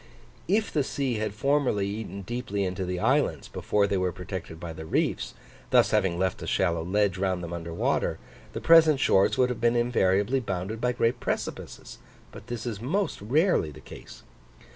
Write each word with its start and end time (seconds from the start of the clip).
If 0.47 0.73
the 0.73 0.83
sea 0.83 1.17
had 1.19 1.35
formerly 1.35 1.87
eaten 1.87 2.23
deeply 2.23 2.63
into 2.63 2.85
the 2.85 2.97
islands, 2.99 3.47
before 3.47 3.85
they 3.85 3.97
were 3.97 4.11
protected 4.11 4.59
by 4.59 4.73
the 4.73 4.83
reefs, 4.83 5.35
thus 5.69 5.91
having 5.91 6.17
left 6.17 6.41
a 6.41 6.47
shallow 6.47 6.83
ledge 6.83 7.19
round 7.19 7.43
them 7.43 7.53
under 7.53 7.71
water, 7.71 8.17
the 8.53 8.61
present 8.61 8.99
shores 8.99 9.37
would 9.37 9.49
have 9.49 9.61
been 9.61 9.75
invariably 9.75 10.39
bounded 10.39 10.81
by 10.81 10.91
great 10.93 11.19
precipices, 11.19 11.99
but 12.31 12.47
this 12.47 12.65
is 12.65 12.81
most 12.81 13.21
rarely 13.21 13.69
the 13.69 13.79
case. 13.79 14.23